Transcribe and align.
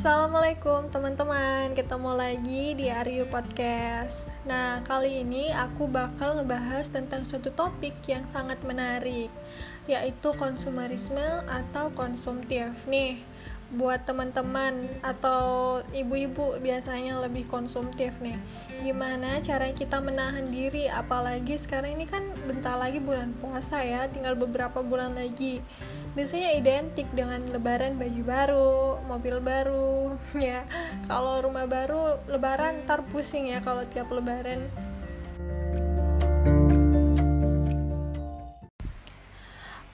Assalamualaikum 0.00 0.88
teman-teman, 0.88 1.76
ketemu 1.76 2.16
lagi 2.16 2.72
di 2.72 2.88
Aryu 2.88 3.28
Podcast. 3.28 4.32
Nah, 4.48 4.80
kali 4.80 5.20
ini 5.20 5.52
aku 5.52 5.92
bakal 5.92 6.40
ngebahas 6.40 6.88
tentang 6.88 7.28
suatu 7.28 7.52
topik 7.52 8.00
yang 8.08 8.24
sangat 8.32 8.56
menarik, 8.64 9.28
yaitu 9.84 10.32
konsumerisme 10.40 11.44
atau 11.44 11.92
konsumtif. 11.92 12.72
Nih, 12.88 13.20
buat 13.70 14.02
teman-teman 14.02 14.90
atau 14.98 15.78
ibu-ibu 15.94 16.58
biasanya 16.58 17.22
lebih 17.22 17.46
konsumtif 17.46 18.18
nih. 18.18 18.34
Gimana 18.82 19.38
cara 19.38 19.70
kita 19.70 20.02
menahan 20.02 20.50
diri? 20.50 20.90
Apalagi 20.90 21.54
sekarang 21.54 21.94
ini 21.94 22.10
kan 22.10 22.26
bentar 22.50 22.74
lagi 22.74 22.98
bulan 22.98 23.30
puasa 23.38 23.78
ya 23.86 24.10
tinggal 24.10 24.34
beberapa 24.34 24.82
bulan 24.82 25.14
lagi. 25.14 25.62
Biasanya 26.18 26.58
identik 26.58 27.06
dengan 27.14 27.46
lebaran 27.54 27.94
baju 27.94 28.22
baru 28.26 28.74
mobil 29.06 29.36
baru 29.38 30.18
ya. 30.34 30.66
Kalau 31.06 31.38
rumah 31.46 31.70
baru 31.70 32.18
lebaran 32.26 32.82
ntar 32.82 33.06
pusing 33.14 33.54
ya 33.54 33.62
kalau 33.62 33.86
tiap 33.86 34.10
lebaran 34.10 34.66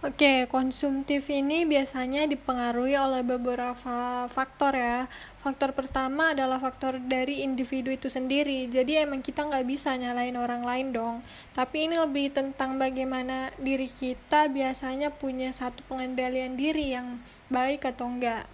Oke, 0.07 0.47
konsumtif 0.47 1.27
ini 1.35 1.67
biasanya 1.67 2.31
dipengaruhi 2.31 2.95
oleh 2.95 3.27
beberapa 3.27 4.31
faktor 4.31 4.79
ya. 4.79 5.11
Faktor 5.43 5.75
pertama 5.75 6.31
adalah 6.31 6.63
faktor 6.63 7.03
dari 7.03 7.43
individu 7.43 7.91
itu 7.91 8.07
sendiri. 8.07 8.71
Jadi 8.71 9.03
emang 9.03 9.19
kita 9.19 9.43
nggak 9.43 9.67
bisa 9.67 9.99
nyalain 9.99 10.39
orang 10.39 10.63
lain 10.63 10.95
dong. 10.95 11.27
Tapi 11.59 11.91
ini 11.91 11.99
lebih 11.99 12.31
tentang 12.31 12.79
bagaimana 12.79 13.51
diri 13.59 13.91
kita 13.91 14.47
biasanya 14.47 15.11
punya 15.11 15.51
satu 15.51 15.83
pengendalian 15.91 16.55
diri 16.55 16.95
yang 16.95 17.19
baik 17.51 17.83
atau 17.91 18.07
enggak. 18.07 18.47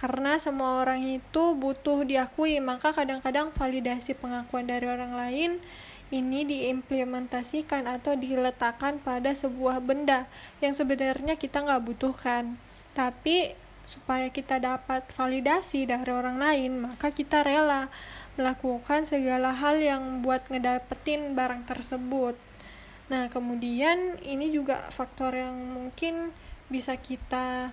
Karena 0.00 0.40
semua 0.40 0.80
orang 0.80 1.04
itu 1.04 1.52
butuh 1.60 2.08
diakui, 2.08 2.56
maka 2.56 2.96
kadang-kadang 2.96 3.52
validasi 3.52 4.16
pengakuan 4.16 4.64
dari 4.64 4.88
orang 4.88 5.12
lain 5.12 5.60
ini 6.14 6.46
diimplementasikan 6.46 7.90
atau 7.90 8.14
diletakkan 8.14 9.02
pada 9.02 9.34
sebuah 9.34 9.82
benda 9.82 10.30
yang 10.62 10.70
sebenarnya 10.70 11.34
kita 11.34 11.66
nggak 11.66 11.82
butuhkan. 11.82 12.54
Tapi 12.94 13.58
supaya 13.86 14.30
kita 14.30 14.58
dapat 14.58 15.06
validasi 15.14 15.86
dari 15.86 16.10
orang 16.10 16.38
lain, 16.42 16.72
maka 16.90 17.14
kita 17.14 17.46
rela 17.46 17.86
melakukan 18.34 19.06
segala 19.06 19.54
hal 19.54 19.78
yang 19.78 20.22
buat 20.22 20.46
ngedapetin 20.50 21.34
barang 21.38 21.66
tersebut. 21.70 22.34
Nah, 23.06 23.30
kemudian 23.30 24.18
ini 24.26 24.50
juga 24.50 24.90
faktor 24.90 25.38
yang 25.38 25.54
mungkin 25.54 26.34
bisa 26.66 26.98
kita 26.98 27.70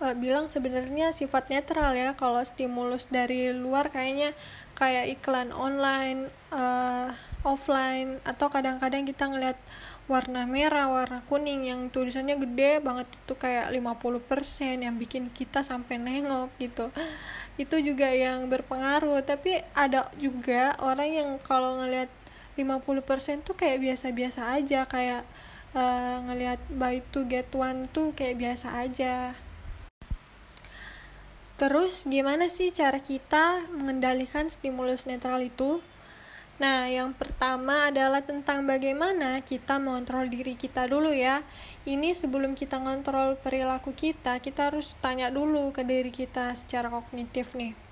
uh, 0.00 0.16
bilang 0.16 0.48
sebenarnya 0.48 1.12
sifat 1.12 1.52
netral 1.52 1.92
ya 1.94 2.16
kalau 2.16 2.40
stimulus 2.42 3.06
dari 3.06 3.52
luar 3.52 3.92
kayaknya 3.92 4.32
kayak 4.74 5.20
iklan 5.20 5.52
online 5.52 6.32
uh, 6.50 7.12
offline 7.44 8.20
atau 8.24 8.48
kadang-kadang 8.52 9.04
kita 9.08 9.28
ngeliat 9.28 9.56
warna 10.10 10.42
merah, 10.42 10.90
warna 10.90 11.22
kuning 11.30 11.70
yang 11.70 11.86
tulisannya 11.86 12.34
gede 12.42 12.82
banget 12.82 13.06
itu 13.14 13.34
kayak 13.38 13.70
50% 13.70 14.82
yang 14.82 14.98
bikin 14.98 15.30
kita 15.30 15.62
sampai 15.62 16.02
nengok 16.02 16.50
gitu. 16.58 16.90
Itu 17.54 17.78
juga 17.78 18.10
yang 18.10 18.50
berpengaruh, 18.50 19.22
tapi 19.22 19.62
ada 19.70 20.10
juga 20.18 20.74
orang 20.82 21.10
yang 21.14 21.30
kalau 21.38 21.78
ngeliat 21.78 22.10
50% 22.58 23.46
tuh 23.46 23.54
kayak 23.54 23.78
biasa-biasa 23.78 24.50
aja 24.58 24.82
kayak 24.90 25.22
uh, 25.78 26.18
ngelihat 26.26 26.58
buy 26.74 26.98
to 27.14 27.22
get 27.30 27.46
one 27.54 27.86
tuh 27.94 28.10
kayak 28.18 28.42
biasa 28.42 28.82
aja. 28.82 29.38
Terus 31.60 32.08
gimana 32.08 32.48
sih 32.48 32.72
cara 32.72 33.04
kita 33.04 33.68
mengendalikan 33.68 34.48
stimulus 34.48 35.04
netral 35.04 35.44
itu? 35.44 35.84
Nah, 36.56 36.88
yang 36.88 37.12
pertama 37.12 37.92
adalah 37.92 38.24
tentang 38.24 38.64
bagaimana 38.64 39.44
kita 39.44 39.76
mengontrol 39.76 40.24
diri 40.24 40.56
kita 40.56 40.88
dulu 40.88 41.12
ya. 41.12 41.44
Ini 41.84 42.16
sebelum 42.16 42.56
kita 42.56 42.80
ngontrol 42.80 43.36
perilaku 43.44 43.92
kita, 43.92 44.40
kita 44.40 44.72
harus 44.72 44.96
tanya 45.04 45.28
dulu 45.28 45.68
ke 45.68 45.84
diri 45.84 46.08
kita 46.08 46.56
secara 46.56 46.88
kognitif 46.88 47.52
nih 47.52 47.89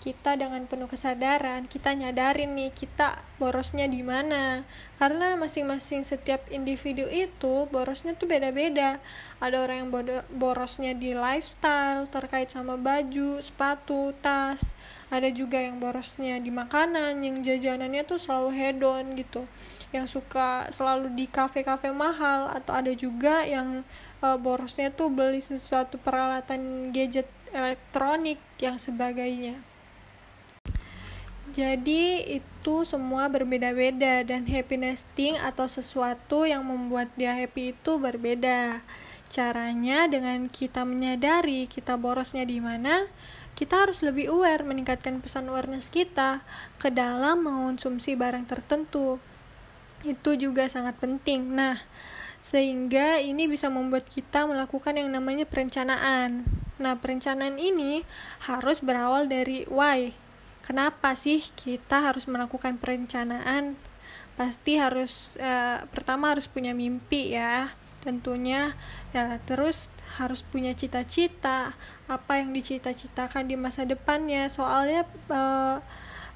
kita 0.00 0.32
dengan 0.32 0.64
penuh 0.64 0.88
kesadaran 0.88 1.68
kita 1.68 1.92
nyadarin 1.92 2.56
nih 2.56 2.72
kita 2.72 3.20
borosnya 3.36 3.84
di 3.84 4.00
mana. 4.00 4.64
Karena 4.96 5.36
masing-masing 5.36 6.04
setiap 6.04 6.44
individu 6.48 7.04
itu 7.08 7.68
borosnya 7.68 8.16
tuh 8.16 8.28
beda-beda. 8.28 8.96
Ada 9.44 9.60
orang 9.60 9.76
yang 9.84 9.90
borosnya 10.32 10.96
di 10.96 11.12
lifestyle 11.12 12.08
terkait 12.08 12.48
sama 12.48 12.80
baju 12.80 13.40
sepatu 13.40 14.16
tas. 14.24 14.72
Ada 15.12 15.28
juga 15.32 15.60
yang 15.60 15.76
borosnya 15.76 16.40
di 16.40 16.48
makanan 16.48 17.20
yang 17.20 17.44
jajanannya 17.44 18.04
tuh 18.08 18.16
selalu 18.16 18.56
hedon 18.56 19.16
gitu. 19.20 19.44
Yang 19.92 20.20
suka 20.20 20.68
selalu 20.72 21.12
di 21.12 21.28
kafe-kafe 21.28 21.92
mahal 21.92 22.48
atau 22.56 22.72
ada 22.72 22.92
juga 22.96 23.44
yang 23.44 23.84
uh, 24.24 24.36
borosnya 24.40 24.88
tuh 24.92 25.12
beli 25.12 25.44
sesuatu 25.44 26.00
peralatan 26.00 26.88
gadget 26.94 27.26
elektronik 27.50 28.38
yang 28.62 28.78
sebagainya 28.78 29.69
jadi 31.50 32.22
itu 32.40 32.86
semua 32.86 33.26
berbeda-beda 33.26 34.22
dan 34.22 34.46
happiness 34.46 35.02
thing 35.18 35.34
atau 35.34 35.66
sesuatu 35.66 36.46
yang 36.46 36.62
membuat 36.62 37.10
dia 37.18 37.34
happy 37.34 37.74
itu 37.74 37.98
berbeda. 37.98 38.80
Caranya 39.26 40.06
dengan 40.06 40.46
kita 40.46 40.86
menyadari 40.86 41.66
kita 41.66 41.98
borosnya 41.98 42.46
di 42.46 42.62
mana, 42.62 43.10
kita 43.58 43.86
harus 43.86 44.06
lebih 44.06 44.30
aware 44.30 44.62
meningkatkan 44.62 45.18
pesan 45.18 45.50
awareness 45.50 45.90
kita 45.90 46.46
ke 46.78 46.94
dalam 46.94 47.42
mengonsumsi 47.42 48.14
barang 48.14 48.46
tertentu. 48.46 49.18
Itu 50.06 50.38
juga 50.38 50.70
sangat 50.70 50.96
penting. 51.02 51.50
Nah, 51.52 51.82
sehingga 52.40 53.18
ini 53.18 53.50
bisa 53.50 53.66
membuat 53.68 54.06
kita 54.06 54.46
melakukan 54.46 54.94
yang 54.94 55.10
namanya 55.10 55.44
perencanaan. 55.44 56.46
Nah, 56.80 56.94
perencanaan 56.96 57.58
ini 57.58 58.06
harus 58.46 58.80
berawal 58.80 59.28
dari 59.28 59.68
why 59.68 60.29
kenapa 60.64 61.16
sih 61.16 61.44
kita 61.58 62.10
harus 62.10 62.24
melakukan 62.30 62.76
perencanaan? 62.80 63.76
Pasti 64.34 64.80
harus 64.80 65.36
uh, 65.36 65.84
pertama 65.92 66.32
harus 66.32 66.48
punya 66.48 66.72
mimpi 66.72 67.36
ya. 67.36 67.74
Tentunya 68.00 68.72
ya 69.12 69.36
terus 69.44 69.92
harus 70.16 70.40
punya 70.40 70.72
cita-cita. 70.72 71.76
Apa 72.08 72.40
yang 72.40 72.56
dicita-citakan 72.56 73.48
di 73.48 73.56
masa 73.60 73.84
depannya? 73.84 74.48
Soalnya 74.48 75.04
uh, 75.28 75.84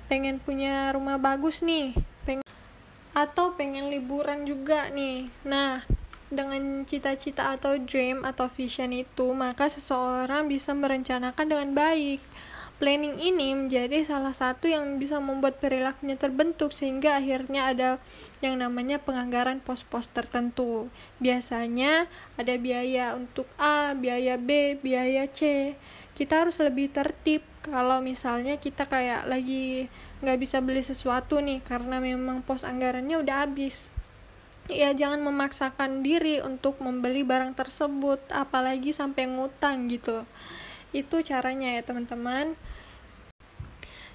pengen 0.07 0.41
punya 0.43 0.93
rumah 0.93 1.17
bagus 1.17 1.65
nih. 1.65 1.97
Pengen 2.29 2.45
atau 3.15 3.55
pengen 3.55 3.89
liburan 3.89 4.45
juga 4.45 4.93
nih. 4.93 5.33
Nah 5.49 5.87
dengan 6.35 6.83
cita-cita 6.83 7.55
atau 7.55 7.79
dream 7.79 8.27
atau 8.27 8.51
vision 8.51 8.91
itu 8.91 9.31
maka 9.33 9.71
seseorang 9.71 10.51
bisa 10.51 10.75
merencanakan 10.75 11.47
dengan 11.47 11.71
baik 11.79 12.21
Planning 12.75 13.23
ini 13.23 13.55
menjadi 13.55 14.03
salah 14.03 14.35
satu 14.35 14.67
yang 14.67 14.99
bisa 14.99 15.23
membuat 15.23 15.63
perilakunya 15.63 16.19
terbentuk 16.19 16.75
sehingga 16.75 17.23
akhirnya 17.23 17.71
ada 17.71 17.91
yang 18.43 18.59
namanya 18.59 18.99
penganggaran 18.99 19.63
pos-pos 19.63 20.11
tertentu. 20.11 20.91
Biasanya 21.23 22.11
ada 22.35 22.55
biaya 22.59 23.15
untuk 23.15 23.47
A, 23.57 23.95
biaya 23.95 24.35
B, 24.35 24.75
biaya 24.83 25.31
C. 25.31 25.73
Kita 26.19 26.47
harus 26.47 26.59
lebih 26.59 26.91
tertib 26.91 27.47
kalau 27.65 28.05
misalnya 28.05 28.61
kita 28.61 28.85
kayak 28.85 29.25
lagi 29.25 29.89
nggak 30.21 30.39
bisa 30.41 30.61
beli 30.61 30.85
sesuatu 30.85 31.41
nih 31.41 31.65
karena 31.65 31.97
memang 31.97 32.45
pos 32.45 32.61
anggarannya 32.61 33.25
udah 33.25 33.49
habis 33.49 33.89
ya 34.69 34.93
jangan 34.97 35.21
memaksakan 35.21 36.01
diri 36.01 36.41
untuk 36.41 36.81
membeli 36.81 37.21
barang 37.25 37.53
tersebut 37.53 38.21
apalagi 38.33 38.97
sampai 38.97 39.29
ngutang 39.29 39.93
gitu 39.93 40.25
itu 40.95 41.21
caranya 41.27 41.75
ya 41.75 41.83
teman-teman. 41.83 42.55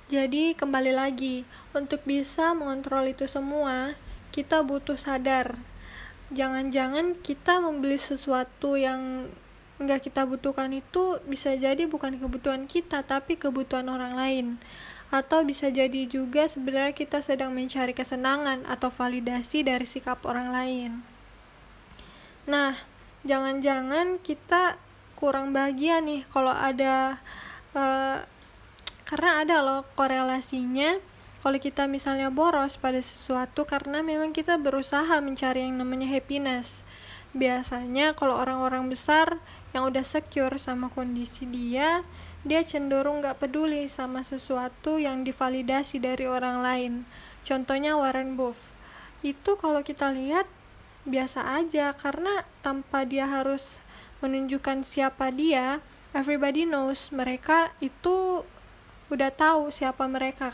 Jadi 0.09 0.57
kembali 0.57 0.95
lagi. 0.95 1.45
Untuk 1.75 2.01
bisa 2.07 2.57
mengontrol 2.57 3.13
itu 3.13 3.29
semua 3.29 3.93
kita 4.33 4.65
butuh 4.65 4.97
sadar. 4.97 5.59
Jangan-jangan 6.33 7.19
kita 7.21 7.61
membeli 7.61 7.99
sesuatu 8.01 8.73
yang 8.73 9.29
nggak 9.79 10.11
kita 10.11 10.27
butuhkan 10.27 10.73
itu 10.75 11.23
bisa 11.23 11.55
jadi 11.55 11.87
bukan 11.87 12.19
kebutuhan 12.19 12.65
kita 12.65 13.05
tapi 13.05 13.37
kebutuhan 13.37 13.85
orang 13.85 14.17
lain. 14.17 14.47
Atau 15.13 15.45
bisa 15.45 15.69
jadi 15.69 16.09
juga 16.09 16.49
sebenarnya 16.49 16.97
kita 16.97 17.21
sedang 17.21 17.53
mencari 17.53 17.93
kesenangan 17.93 18.65
atau 18.65 18.89
validasi 18.89 19.61
dari 19.61 19.85
sikap 19.85 20.25
orang 20.25 20.49
lain. 20.49 20.91
Nah 22.49 22.81
jangan-jangan 23.21 24.17
kita 24.25 24.81
kurang 25.19 25.51
bahagia 25.51 25.99
nih 25.99 26.23
kalau 26.31 26.55
ada 26.55 27.19
uh, 27.75 28.23
karena 29.03 29.31
ada 29.43 29.57
loh 29.59 29.81
korelasinya 29.99 30.97
kalau 31.43 31.59
kita 31.59 31.91
misalnya 31.91 32.31
boros 32.31 32.79
pada 32.79 33.03
sesuatu 33.03 33.67
karena 33.67 33.99
memang 33.99 34.31
kita 34.31 34.55
berusaha 34.55 35.19
mencari 35.19 35.67
yang 35.67 35.75
namanya 35.75 36.07
happiness 36.07 36.87
biasanya 37.35 38.15
kalau 38.15 38.39
orang-orang 38.39 38.87
besar 38.87 39.37
yang 39.75 39.85
udah 39.85 40.01
secure 40.01 40.57
sama 40.57 40.89
kondisi 40.89 41.45
dia 41.45 42.07
dia 42.47 42.63
cenderung 42.63 43.19
gak 43.19 43.43
peduli 43.43 43.91
sama 43.91 44.23
sesuatu 44.23 44.95
yang 44.95 45.27
divalidasi 45.27 45.99
dari 45.99 46.23
orang 46.23 46.63
lain. 46.63 46.93
Contohnya 47.43 47.99
Warren 47.99 48.39
Buff. 48.39 48.71
Itu 49.19 49.59
kalau 49.59 49.83
kita 49.83 50.15
lihat 50.15 50.47
biasa 51.03 51.59
aja 51.59 51.91
karena 51.99 52.47
tanpa 52.63 53.03
dia 53.03 53.27
harus 53.27 53.83
menunjukkan 54.19 54.83
siapa 54.83 55.31
dia, 55.31 55.83
everybody 56.11 56.65
knows 56.67 57.11
mereka 57.15 57.71
itu 57.79 58.43
udah 59.09 59.31
tahu 59.33 59.73
siapa 59.73 60.05
mereka 60.05 60.53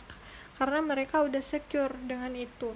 karena 0.55 0.79
mereka 0.79 1.21
udah 1.23 1.43
secure 1.43 1.91
dengan 2.07 2.31
itu. 2.35 2.71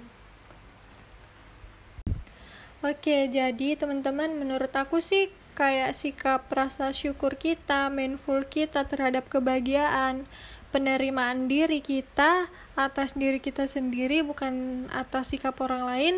Oke, 2.80 3.28
jadi 3.28 3.76
teman-teman 3.76 4.40
menurut 4.40 4.72
aku 4.72 5.04
sih 5.04 5.28
kayak 5.52 5.92
sikap 5.92 6.48
rasa 6.48 6.96
syukur 6.96 7.36
kita, 7.36 7.92
mindful 7.92 8.40
kita 8.48 8.88
terhadap 8.88 9.28
kebahagiaan, 9.28 10.24
penerimaan 10.72 11.50
diri 11.50 11.84
kita 11.84 12.48
atas 12.78 13.18
diri 13.18 13.42
kita 13.42 13.68
sendiri 13.68 14.24
bukan 14.24 14.86
atas 14.94 15.36
sikap 15.36 15.60
orang 15.60 15.84
lain 15.84 16.16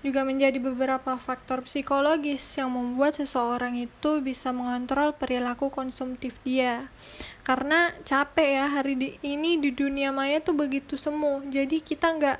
juga 0.00 0.24
menjadi 0.24 0.56
beberapa 0.56 1.20
faktor 1.20 1.60
psikologis 1.68 2.40
yang 2.56 2.72
membuat 2.72 3.20
seseorang 3.20 3.76
itu 3.76 4.24
bisa 4.24 4.48
mengontrol 4.48 5.12
perilaku 5.12 5.68
konsumtif 5.68 6.40
dia. 6.40 6.88
Karena 7.44 7.92
capek 8.08 8.48
ya 8.64 8.66
hari 8.72 8.94
di, 8.96 9.08
ini 9.20 9.60
di 9.60 9.68
dunia 9.68 10.08
maya 10.08 10.40
tuh 10.40 10.56
begitu 10.56 10.96
semu. 10.96 11.44
Jadi 11.52 11.84
kita 11.84 12.16
nggak 12.16 12.38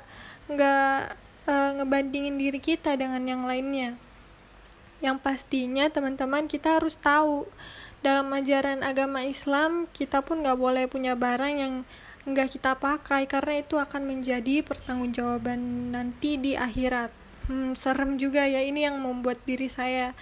nggak 0.49 0.97
uh, 1.45 1.71
ngebandingin 1.77 2.41
diri 2.41 2.57
kita 2.57 2.97
dengan 2.97 3.21
yang 3.29 3.45
lainnya. 3.45 3.93
Yang 5.01 5.17
pastinya 5.21 5.85
teman-teman 5.93 6.49
kita 6.49 6.81
harus 6.81 6.97
tahu 6.97 7.45
dalam 8.01 8.33
ajaran 8.33 8.81
agama 8.81 9.21
Islam 9.21 9.85
kita 9.93 10.25
pun 10.25 10.41
nggak 10.41 10.57
boleh 10.57 10.89
punya 10.89 11.13
barang 11.13 11.53
yang 11.53 11.73
nggak 12.25 12.57
kita 12.57 12.73
pakai 12.77 13.29
karena 13.29 13.61
itu 13.61 13.77
akan 13.77 14.01
menjadi 14.05 14.65
pertanggungjawaban 14.65 15.93
nanti 15.93 16.41
di 16.41 16.57
akhirat. 16.57 17.20
Hmm, 17.51 17.75
serem 17.75 18.15
juga 18.15 18.47
ya 18.47 18.63
ini 18.63 18.87
yang 18.87 18.95
membuat 19.03 19.43
diri 19.43 19.67
saya 19.67 20.15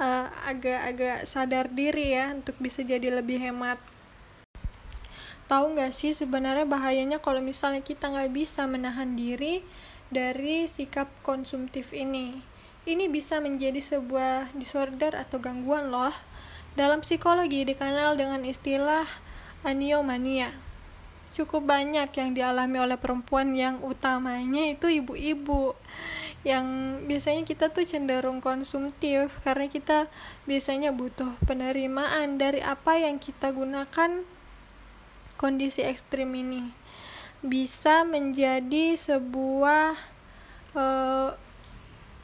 eh, 0.00 0.26
agak-agak 0.48 1.18
uh, 1.20 1.26
sadar 1.28 1.68
diri 1.68 2.16
ya 2.16 2.32
untuk 2.32 2.56
bisa 2.56 2.80
jadi 2.80 3.20
lebih 3.20 3.36
hemat. 3.36 3.76
Tahu 5.44 5.76
nggak 5.76 5.92
sih 5.92 6.16
sebenarnya 6.16 6.64
bahayanya 6.64 7.20
kalau 7.20 7.44
misalnya 7.44 7.84
kita 7.84 8.08
nggak 8.08 8.32
bisa 8.32 8.64
menahan 8.64 9.12
diri 9.12 9.60
dari 10.08 10.64
sikap 10.64 11.12
konsumtif 11.20 11.92
ini. 11.92 12.40
Ini 12.88 13.12
bisa 13.12 13.44
menjadi 13.44 13.76
sebuah 13.76 14.56
disorder 14.56 15.12
atau 15.20 15.36
gangguan 15.36 15.92
loh. 15.92 16.16
Dalam 16.80 17.04
psikologi 17.04 17.60
dikenal 17.68 18.16
dengan 18.16 18.40
istilah 18.40 19.04
aniomania. 19.68 20.56
Cukup 21.36 21.60
banyak 21.60 22.08
yang 22.08 22.32
dialami 22.32 22.80
oleh 22.80 22.96
perempuan 22.96 23.52
yang 23.52 23.84
utamanya 23.84 24.64
itu 24.72 24.88
ibu-ibu 24.88 25.76
yang 26.40 26.96
biasanya 27.04 27.44
kita 27.44 27.68
tuh 27.68 27.84
cenderung 27.84 28.40
konsumtif 28.40 29.28
karena 29.44 29.68
kita 29.68 30.08
biasanya 30.48 30.88
butuh 30.88 31.36
penerimaan 31.44 32.40
dari 32.40 32.64
apa 32.64 32.96
yang 32.96 33.20
kita 33.20 33.52
gunakan 33.52 34.24
kondisi 35.36 35.84
ekstrim 35.84 36.32
ini. 36.32 36.72
Bisa 37.44 38.08
menjadi 38.08 38.96
sebuah 38.96 39.96
uh, 40.76 41.36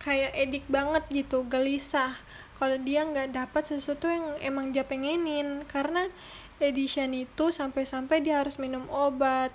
kayak 0.01 0.33
edik 0.33 0.65
banget 0.69 1.05
gitu 1.13 1.45
gelisah. 1.45 2.17
Kalau 2.57 2.81
dia 2.81 3.05
nggak 3.05 3.37
dapat 3.37 3.69
sesuatu 3.69 4.09
yang 4.09 4.41
emang 4.41 4.73
dia 4.73 4.85
pengenin 4.85 5.61
karena 5.69 6.09
edition 6.57 7.13
itu 7.13 7.53
sampai-sampai 7.53 8.25
dia 8.25 8.41
harus 8.41 8.57
minum 8.57 8.89
obat. 8.89 9.53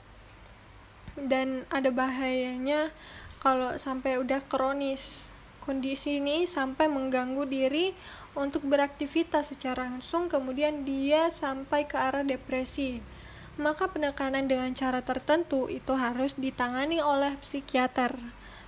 Dan 1.17 1.65
ada 1.73 1.89
bahayanya 1.89 2.93
kalau 3.41 3.73
sampai 3.75 4.21
udah 4.21 4.45
kronis 4.45 5.33
kondisi 5.65 6.21
ini 6.21 6.45
sampai 6.45 6.85
mengganggu 6.85 7.43
diri 7.49 7.97
untuk 8.38 8.63
beraktivitas 8.69 9.51
secara 9.51 9.89
langsung 9.89 10.29
kemudian 10.29 10.85
dia 10.85 11.33
sampai 11.33 11.89
ke 11.89 11.97
arah 11.97 12.21
depresi 12.21 13.01
maka 13.59 13.91
penekanan 13.91 14.47
dengan 14.47 14.71
cara 14.71 15.03
tertentu 15.03 15.67
itu 15.67 15.91
harus 15.97 16.38
ditangani 16.39 17.03
oleh 17.03 17.35
psikiater 17.43 18.15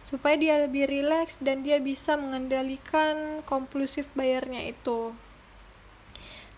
supaya 0.04 0.36
dia 0.36 0.56
lebih 0.60 0.86
rileks 0.92 1.40
dan 1.40 1.64
dia 1.64 1.80
bisa 1.80 2.20
mengendalikan 2.20 3.40
kompulsif 3.48 4.12
bayarnya 4.14 4.76
itu. 4.76 5.16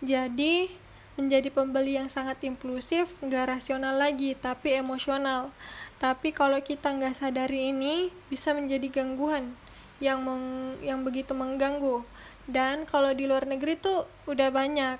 Jadi, 0.02 0.74
menjadi 1.16 1.48
pembeli 1.52 1.96
yang 1.96 2.12
sangat 2.12 2.44
impulsif, 2.44 3.16
nggak 3.24 3.60
rasional 3.60 3.96
lagi, 3.96 4.36
tapi 4.36 4.76
emosional. 4.76 5.52
Tapi 6.00 6.36
kalau 6.36 6.60
kita 6.60 6.92
nggak 6.92 7.16
sadari 7.16 7.72
ini, 7.72 8.12
bisa 8.28 8.52
menjadi 8.52 9.02
gangguan 9.02 9.56
yang 10.04 10.20
meng, 10.22 10.76
yang 10.84 11.08
begitu 11.08 11.32
mengganggu. 11.32 12.04
Dan 12.46 12.84
kalau 12.84 13.16
di 13.16 13.26
luar 13.26 13.48
negeri 13.48 13.80
tuh 13.80 14.06
udah 14.28 14.52
banyak 14.52 15.00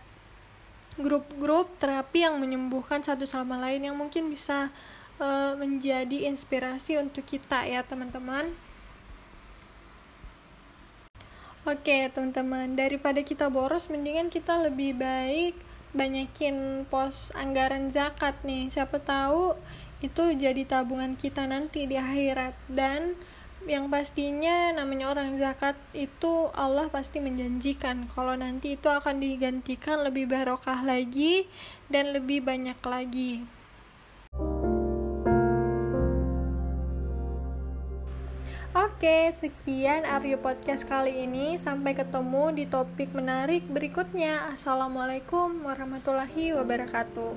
grup-grup 0.96 1.76
terapi 1.84 2.24
yang 2.24 2.40
menyembuhkan 2.40 3.04
satu 3.04 3.28
sama 3.28 3.60
lain 3.60 3.84
yang 3.84 4.00
mungkin 4.00 4.32
bisa 4.32 4.72
uh, 5.20 5.54
menjadi 5.60 6.32
inspirasi 6.32 6.96
untuk 6.96 7.28
kita 7.28 7.68
ya 7.68 7.84
teman-teman 7.84 8.48
Oke 11.66 12.08
teman-teman 12.14 12.78
daripada 12.78 13.20
kita 13.26 13.50
boros 13.50 13.90
mendingan 13.90 14.30
kita 14.30 14.56
lebih 14.70 14.96
baik 14.96 15.58
banyakin 15.96 16.84
pos 16.92 17.32
anggaran 17.34 17.88
zakat 17.88 18.36
nih 18.44 18.68
siapa 18.68 19.00
tahu 19.00 19.56
itu 20.04 20.36
jadi 20.36 20.68
tabungan 20.68 21.16
kita 21.16 21.48
nanti 21.48 21.88
di 21.88 21.96
akhirat 21.96 22.54
dan 22.68 23.16
yang 23.66 23.90
pastinya 23.90 24.70
namanya 24.78 25.10
orang 25.10 25.34
zakat 25.42 25.74
itu 25.98 26.54
Allah 26.54 26.86
pasti 26.94 27.18
menjanjikan 27.18 28.06
kalau 28.14 28.38
nanti 28.38 28.78
itu 28.78 28.86
akan 28.86 29.18
digantikan 29.18 30.06
lebih 30.06 30.30
barokah 30.30 30.86
lagi 30.86 31.50
dan 31.90 32.14
lebih 32.14 32.46
banyak 32.46 32.78
lagi. 32.86 33.42
Oke, 38.86 39.34
sekian 39.34 40.06
Aryo 40.06 40.38
Podcast 40.38 40.86
kali 40.86 41.26
ini. 41.26 41.58
Sampai 41.58 41.98
ketemu 41.98 42.54
di 42.54 42.70
topik 42.70 43.18
menarik 43.18 43.66
berikutnya. 43.66 44.54
Assalamualaikum 44.54 45.66
warahmatullahi 45.66 46.54
wabarakatuh. 46.54 47.34